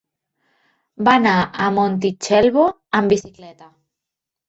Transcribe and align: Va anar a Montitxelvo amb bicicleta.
Va 1.09 1.13
anar 1.19 1.35
a 1.43 1.69
Montitxelvo 1.77 2.67
amb 3.01 3.17
bicicleta. 3.19 3.73